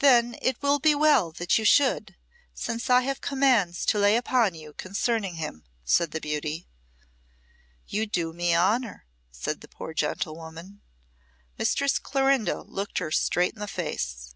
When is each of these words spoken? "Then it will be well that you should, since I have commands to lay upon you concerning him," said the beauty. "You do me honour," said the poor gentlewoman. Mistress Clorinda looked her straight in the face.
"Then 0.00 0.36
it 0.42 0.60
will 0.62 0.80
be 0.80 0.96
well 0.96 1.30
that 1.30 1.56
you 1.56 1.64
should, 1.64 2.16
since 2.52 2.90
I 2.90 3.02
have 3.02 3.20
commands 3.20 3.86
to 3.86 4.00
lay 4.00 4.16
upon 4.16 4.56
you 4.56 4.72
concerning 4.72 5.36
him," 5.36 5.62
said 5.84 6.10
the 6.10 6.20
beauty. 6.20 6.66
"You 7.86 8.04
do 8.06 8.32
me 8.32 8.52
honour," 8.56 9.06
said 9.30 9.60
the 9.60 9.68
poor 9.68 9.94
gentlewoman. 9.94 10.80
Mistress 11.56 12.00
Clorinda 12.00 12.62
looked 12.62 12.98
her 12.98 13.12
straight 13.12 13.54
in 13.54 13.60
the 13.60 13.68
face. 13.68 14.34